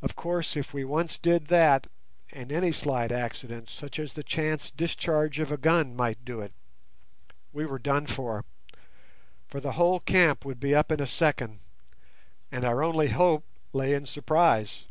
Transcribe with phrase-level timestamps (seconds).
[0.00, 5.38] Of course if we once did that—and any slight accident, such as the chance discharge
[5.38, 8.46] of a gun, might do it—we were done for,
[9.46, 11.60] for the whole camp would be up in a second,
[12.50, 13.44] and our only hope
[13.74, 14.86] lay in surprise.